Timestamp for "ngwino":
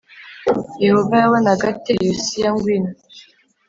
2.53-2.91